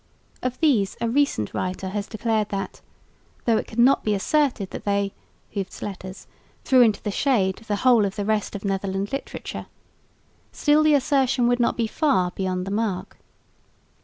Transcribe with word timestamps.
Of 0.41 0.59
these 0.61 0.97
a 0.99 1.07
recent 1.07 1.53
writer 1.53 1.89
has 1.89 2.07
declared 2.07 2.49
"that, 2.49 2.81
though 3.45 3.57
it 3.57 3.67
could 3.67 3.77
not 3.77 4.03
be 4.03 4.15
asserted 4.15 4.71
that 4.71 4.83
they 4.83 5.13
[Hooft's 5.55 5.83
letters] 5.83 6.25
threw 6.65 6.81
into 6.81 7.03
the 7.03 7.11
shade 7.11 7.57
the 7.57 7.75
whole 7.85 8.03
of 8.05 8.15
the 8.15 8.25
rest 8.25 8.55
of 8.55 8.65
Netherland 8.65 9.13
literature, 9.13 9.67
still 10.51 10.81
the 10.81 10.95
assertion 10.95 11.47
would 11.47 11.59
not 11.59 11.77
be 11.77 11.85
far 11.85 12.31
beyond 12.31 12.65
the 12.65 12.71
mark." 12.71 13.17